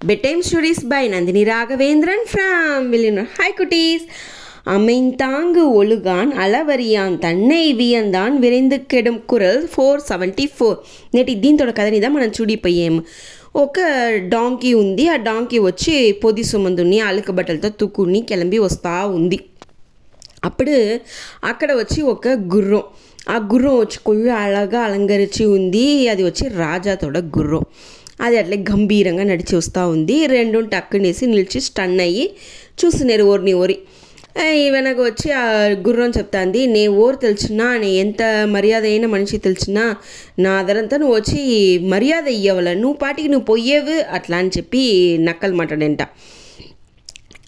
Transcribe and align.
Bedtime 0.00 0.42
stories 0.42 0.82
by 0.88 1.04
Nandini 1.08 1.42
Raghavendran 1.44 2.24
from 2.28 2.84
Villianur 2.90 3.30
hi 3.36 3.54
குட்டீஸ் 3.56 4.04
அமைந்தாங்கு 4.66 5.62
ஒழுகான் 5.72 6.30
அளவரியான் 6.38 7.16
தன்னை 7.18 7.62
வியந்தான் 7.72 8.34
விரைந்து 8.38 8.78
கெடும் 8.86 9.18
குரல் 9.26 9.62
ఫోర్ 9.66 10.00
సెవెంటీ 10.00 10.46
ఫోర్ 10.56 10.76
నేటి 11.14 11.34
దీంతో 11.34 11.66
కథని 11.70 12.00
మనం 12.08 12.30
చూడిపోయాము 12.30 13.00
ఒక 13.54 13.80
డాంకీ 14.28 14.70
ఉంది 14.74 15.04
ఆ 15.08 15.16
డాంకీ 15.22 15.58
వచ్చి 15.60 15.96
పొది 16.12 16.42
సుమందుని 16.42 17.00
అలుకబట్టలతో 17.00 17.70
తుక్కుని 17.78 18.22
కిలంబి 18.22 18.58
వస్తూ 18.58 18.94
ఉంది 19.10 19.40
అప్పుడు 20.44 20.76
అక్కడ 21.42 21.70
వచ్చి 21.72 22.00
ఒక 22.06 22.28
గుర్రం 22.54 22.84
ఆ 23.30 23.36
గుర్రం 23.52 23.76
వచ్చి 23.78 23.98
కొళ్ళు 24.02 24.32
అలగా 24.38 24.80
అలంకరించి 24.82 25.44
ఉంది 25.56 25.86
అది 26.08 26.22
వచ్చి 26.22 26.44
రాజాతోడ 26.56 27.18
గుర్రం 27.36 27.64
అది 28.20 28.36
అట్లే 28.38 28.56
గంభీరంగా 28.70 29.24
నడిచి 29.24 29.54
వస్తూ 29.56 29.82
ఉంది. 29.88 30.16
రెండు 30.26 30.58
టక్కునేసి 30.74 31.24
నిలిచి 31.26 31.60
స్టన్ 31.60 32.00
అయ్యి 32.00 32.24
చూస్తున్నారు 32.80 33.24
ఓరిని 33.32 33.52
ఓరి. 33.62 33.76
వెనక 34.72 34.98
వచ్చి 35.00 35.28
ఆ 35.32 35.42
గుర్రం 35.86 36.10
చెప్తాంది 36.18 36.60
నే 36.66 36.82
ఓరు 37.02 37.16
తెలిసినా? 37.16 37.66
నే 37.76 37.90
ఎంత 37.94 38.22
మర్యాద 38.46 38.84
అయిన 38.84 39.06
మనిషి 39.06 39.38
తెలిసినా? 39.38 39.84
నా 40.38 40.50
అదరంతా 40.52 40.96
నువ్వు 40.96 41.14
వచ్చి 41.16 41.42
మర్యాద 41.92 42.26
ఇయ్యవల. 42.28 42.68
నువ్వు 42.74 42.98
పాటికి 43.02 43.28
నువ్వు 43.28 43.46
పోయేవు 43.46 43.94
అట్లా 44.16 44.36
అని 44.36 44.50
చెప్పి 44.58 44.82
నక్కలు 45.20 45.54
మాట్లాడంట. 45.54 46.02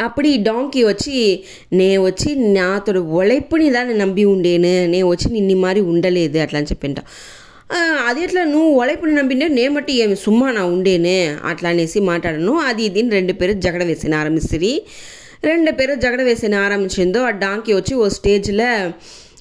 అప్పుడు 0.00 0.26
ఈ 0.26 0.36
డాంకీ 0.42 0.80
వచ్చి 0.84 1.18
నే 1.72 1.98
వచ్చి 1.98 2.30
నాతో 2.52 2.92
ఒழைపుని 3.20 3.68
దాన్ని 3.70 3.94
నమ్మి 3.98 4.24
ఉండేను. 4.24 4.72
నే 4.90 5.00
వచ్చి 5.12 5.28
నిన్ను 5.32 5.56
మారి 5.56 5.80
ఉండలేదు 5.92 6.38
అట్లా 6.38 6.58
అని 6.58 6.70
చెప్పింటా 6.72 7.02
అది 8.08 8.20
ఎట్లా 8.22 8.42
నువ్వు 8.46 8.70
ఉழைపుని 8.74 9.14
నమ్మిండే 9.14 9.46
నే 9.50 9.64
మట్టి 9.68 9.94
ఏమి 10.02 10.16
సుమ్మా 10.16 10.48
నా 10.50 10.62
ఉండేనే 10.66 11.18
అట్లా 11.50 11.68
అనేసి 11.68 11.98
మాట్లాడను 12.02 12.52
అది 12.64 12.82
ఇది 12.84 13.00
అని 13.00 13.10
రెండు 13.10 13.32
పేరు 13.32 13.54
జగడ 13.60 13.82
వేసిన 13.84 14.14
ఆరంభిస్తుంది 14.14 14.70
రెండు 15.44 15.70
పేరు 15.70 15.94
జగడ 16.00 16.22
వేసిన 16.22 16.54
ఆరంభించిందో 16.58 17.20
ఆ 17.22 17.32
డాంకీ 17.38 17.72
వచ్చి 17.72 17.94
ఓ 17.94 18.06
స్టేజ్లో 18.08 18.70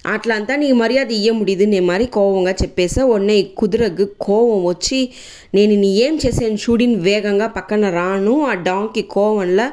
అట్లా 0.08 0.34
అంతా 0.36 0.54
నీకు 0.56 0.76
మర్యాద 0.76 1.12
ఇయ్య 1.12 1.30
ముడిదు 1.32 1.66
నేను 1.66 1.86
మరి 1.86 2.06
కోపంగా 2.08 2.54
చెప్పేసా 2.62 3.02
ఉన్నే 3.06 3.36
ఈ 3.36 3.46
కుదురకు 3.58 4.06
కోపం 4.20 4.60
వచ్చి 4.64 5.00
నేను 5.56 5.74
నీ 5.76 5.90
ఏం 6.00 6.14
చేసాను 6.24 6.60
చూడిని 6.66 6.98
వేగంగా 7.02 7.48
పక్కన 7.58 7.90
రాను 7.92 8.36
ఆ 8.46 8.54
డాంకి 8.64 9.04
కోవంలో 9.08 9.68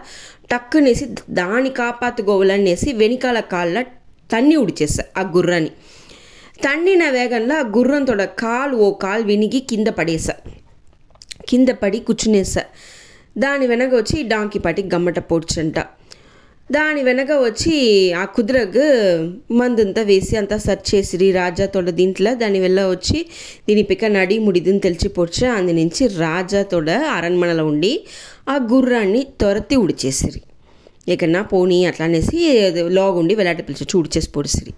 టక్కునేసి 0.51 1.07
దాని 1.33 1.71
కాపాతుకోవాలనేసి 1.79 2.89
వెనకాల 2.93 3.41
కాళ్ళ 3.53 3.77
తన్ని 4.31 4.57
ఉడిచేసా 4.57 5.05
ఆ 5.17 5.25
గుర్రాన్ని 5.35 5.73
తన్నిన 6.63 7.11
వేగంలో 7.11 7.55
ఆ 7.55 7.65
గుర్రంతోడ 7.77 8.23
కాలు 8.25 8.77
ఓ 8.77 8.93
కాలు 8.95 9.23
వినిగి 9.23 9.61
కింద 9.61 9.89
పడేసా 9.89 10.35
కింద 11.49 11.69
పడి 11.69 11.99
కూర్చునేసా 11.99 12.63
దాని 13.39 13.67
వెనక 13.67 13.95
వచ్చి 13.95 14.23
డాంకి 14.23 14.59
పాటి 14.59 14.83
గమ్మట 14.95 15.19
పొడ్చంట. 15.19 15.79
దాని 16.73 17.03
వెనక 17.03 17.33
వచ్చి 17.33 17.75
ఆ 18.13 18.25
కుదురకు 18.25 18.85
మందంతా 19.55 20.03
వేసి 20.03 20.37
అంతా 20.37 20.57
సర్చ్ 20.57 20.95
చేసిరి 20.95 21.33
రాజాతోడ 21.33 21.91
దీంట్లో. 21.91 22.35
దాని 22.35 22.59
వెళ్ళ 22.61 22.81
వచ్చి 22.87 23.19
దీని 23.69 23.83
పిక్క 23.83 24.05
నడి 24.05 24.39
ముడిదిని 24.39 24.79
తెలిసి 24.79 25.09
పొడిచి. 25.09 25.47
అందు 25.47 25.73
నుంచి 25.73 26.07
రాజాతోడ 26.07 26.91
అరణ్మనలో 26.91 27.67
ఉండి 27.67 27.93
ఆ 28.49 28.57
గుర్రాన్ని 28.73 29.27
తొరతి 29.41 29.77
ఉడిచేసిరి. 29.77 30.43
ఎక్కడన్నా 31.09 31.43
పోనీ 31.43 31.85
అట్లా 31.85 32.07
అనేసి 32.07 32.39
లోగుండి 32.89 33.35
వెలాట 33.35 33.61
పిలిచి 33.69 33.97
ఉడిచేసి 33.97 34.31
పొడిసిరి. 34.31 34.73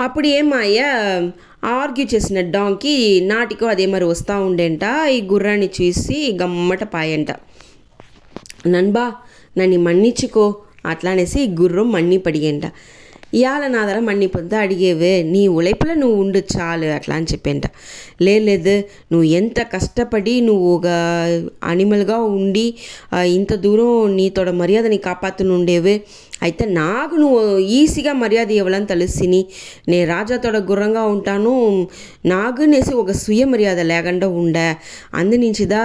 అప్పుడు 0.00 0.26
ఏమాయ్యా 0.38 0.90
ఆర్గ్యూ 1.76 2.04
చేసిన 2.14 2.40
డాంకి 2.54 2.94
నాటికో 3.30 3.66
అదే 3.66 3.86
మరి 3.86 4.04
వస్తూ 4.04 4.34
ఉండేంట 4.40 4.84
ఈ 5.16 5.18
గుర్రాన్ని 5.32 5.68
చూసి 5.78 6.18
గమ్మట 6.42 6.82
పాయంట. 6.94 7.30
నన్బా 8.66 9.06
నన్ను 9.58 9.78
మన్నిచ్చుకో 9.78 10.46
అట్లా 10.86 11.10
అనేసి 11.10 11.38
ఈ 11.42 11.50
గుర్రం 11.60 11.88
మన్ని 11.92 12.18
పడిగేంట. 12.18 12.64
ఇవాళ 13.34 13.66
నా 13.66 13.80
ధర 13.86 13.98
మన్ని 13.98 14.26
పొద్దు 14.26 14.56
అడిగేవే 14.56 15.10
నీ 15.32 15.40
ఉழைపులో 15.56 15.94
నువ్వు 15.94 16.16
ఉండు 16.22 16.40
చాలు 16.52 16.86
అట్లా 16.96 17.14
అని 17.14 17.26
చెప్పేంట. 17.32 17.64
లేదు 18.26 18.74
నువ్వు 19.12 19.26
ఎంత 19.40 19.58
కష్టపడి 19.74 20.34
నువ్వు 20.40 20.68
ఒక 20.76 20.86
అనిమల్గా 21.64 22.18
ఉండి 22.36 22.66
ఇంత 23.36 23.52
దూరం 23.64 24.16
నీతోడ 24.16 24.50
మర్యాదని 24.60 24.98
కాపాడుతుండేవే 25.08 25.94
అయితే 26.42 26.64
నాకు 26.64 27.14
నువ్వు 27.14 27.58
ఈజీగా 27.58 28.12
మర్యాద 28.12 28.50
ఇవ్వాలని 28.50 28.86
తెలిసిని 28.86 29.46
నేను 29.88 30.10
రాజాతోడ 30.10 30.56
గుర్రంగా 30.56 31.02
ఉంటాను. 31.02 31.88
నాగునేసి 32.26 32.94
ఒక 32.94 33.10
స్వీయ 33.10 33.44
మర్యాద 33.44 33.78
లేకుండా 33.78 34.28
ఉండే. 34.28 34.76
అందునుంచిదా 35.14 35.80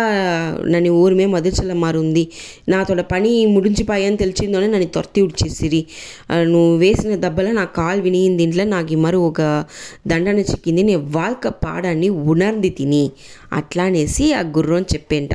నన్ను 0.67 0.91
ఊరిమే 0.91 1.25
మధుచల 1.25 1.73
మారుంది 1.73 2.27
నాతోడ 2.69 3.01
పని 3.01 3.45
ముడించిపోయని 3.45 4.17
తెలిసిందోనే 4.17 4.67
నన్ను 4.67 4.87
తొర్తి 4.87 5.21
ఉడిచేసిరి. 5.21 5.85
నువ్వు 6.31 6.77
వేసిన 6.77 7.15
దెబ్బల 7.15 7.51
నా 7.51 7.65
కాలు 7.65 8.01
వినిగింది. 8.01 8.37
దీంట్లో 8.37 8.63
నాకు 8.63 8.95
మరి 8.95 9.15
ఒక 9.15 9.65
దండన 10.07 10.39
చిక్కింది. 10.39 10.83
నేను 10.83 11.09
వాల్క 11.11 11.47
పాడాన్ని 11.47 12.09
ఉణర్ది 12.09 12.69
తిని. 12.69 13.11
అట్లా 13.53 13.83
అనేసి 13.83 14.33
ఆ 14.33 14.41
గుర్రం 14.41 14.81
చెప్పేంట. 14.81 15.29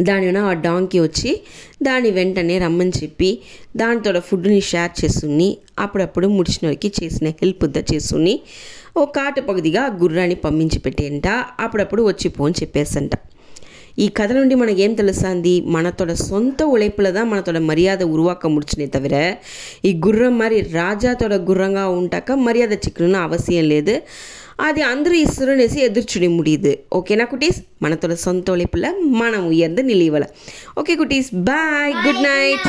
దానిన 0.00 0.38
ఆ 0.38 0.52
డాంకి 0.52 1.00
వచ్చి 1.00 1.40
దాని 1.82 2.10
వెంటనే 2.10 2.58
రమ్మని 2.58 2.92
చెప్పి 3.02 3.38
దానితో 3.76 4.20
ఫుడ్ని 4.20 4.60
షేర్ 4.60 5.04
చేస్తుని 5.04 5.56
అప్పుడప్పుడు 5.78 6.26
ముడిచినోడికి 6.26 6.92
చేసిన 7.02 7.28
హెల్ప్ 7.28 7.64
దా 7.66 7.82
చేస్తుని 7.94 8.40
ఓ 8.96 9.04
కాట 9.06 9.40
పగదిగా 9.40 9.98
గుర్రాన్ని 10.02 10.34
పంపించి 10.34 10.78
పెట్టేంట 10.78 11.28
అప్పుడప్పుడు 11.60 12.02
వచ్చి 12.02 12.28
పోని 12.28 12.54
చెప్పేసంట. 12.62 13.10
ఈ 13.98 14.08
కథ 14.08 14.32
నుండి 14.32 14.54
మనకు 14.54 14.80
ఏం 14.80 14.94
తెలుస్తుంది 14.94 15.60
మనతోட 15.60 16.12
సొంత 16.12 16.62
உழைப்பில் 16.62 17.12
தான் 17.12 17.28
మనతోட 17.28 17.58
మర్యాద 17.58 18.02
ఉరువాక 18.02 18.46
ముడిచినే 18.46 18.86
తవిర. 18.86 19.34
ఈ 19.84 20.00
గుర్రం 20.06 20.38
మరి 20.38 20.60
రాజాతోడ 20.60 21.34
గుర్రంగా 21.34 21.88
ఉంటాక 21.88 22.32
మర్యాద 22.32 22.72
చిక్కున 22.72 23.16
అవసరం 23.16 23.64
లేదు. 23.64 24.02
అది 24.58 24.82
అందరూ 24.82 25.14
ఇస్తురునేసి 25.16 25.78
ఎదురు 25.80 26.06
చూడి 26.12 26.28
ముడిదు 26.28 26.72
ఓకేనా 26.92 27.24
కుటీస్ 27.24 27.58
మనతో 27.82 28.08
సొంత 28.16 28.46
ఒలిపుల 28.50 28.86
మనం 29.14 29.42
ఉయ్యందు 29.46 29.82
నిలివల 29.82 30.24
ఓకే 30.78 30.94
కుటీస్ 30.96 31.30
బాయ్ 31.44 31.94
గుడ్ 32.06 32.22
నైట్ 32.22 32.68